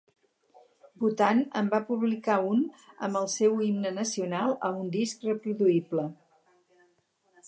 Bhutan 1.01 1.41
en 1.59 1.67
va 1.73 1.79
publicar 1.89 2.37
un 2.53 2.63
amb 3.07 3.19
el 3.21 3.29
seu 3.33 3.53
himne 3.65 3.91
nacional 3.99 4.55
a 4.71 4.71
un 4.79 4.89
disc 4.99 5.29
reproduïble. 5.29 6.07